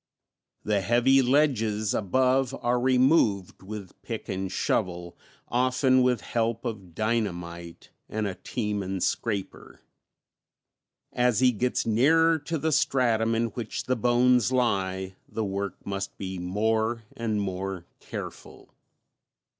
[0.63, 5.15] The heavy ledges above are removed with pick and shovel,
[5.47, 9.79] often with help of dynamite and a team and scraper.
[11.13, 16.17] As he gets nearer to the stratum in which the bones lie the work must
[16.17, 18.73] be more and more careful.